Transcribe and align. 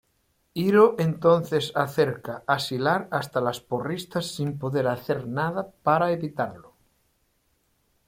Hiro 0.55 0.95
entonces 0.97 1.71
acerca 1.75 2.43
a 2.47 2.57
Sylar 2.57 3.07
hasta 3.11 3.39
las 3.39 3.59
porristas 3.59 4.31
sin 4.31 4.57
poder 4.57 4.87
hacer 4.87 5.27
nada 5.27 5.73
para 5.83 6.11
evitarlo. 6.11 6.73